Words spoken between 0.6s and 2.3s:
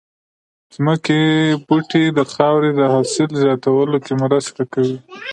ځمکې بوټي د